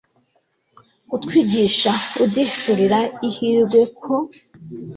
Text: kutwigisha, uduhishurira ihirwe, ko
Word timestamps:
kutwigisha, 1.09 1.91
uduhishurira 2.23 2.99
ihirwe, 3.27 3.81
ko 4.03 4.15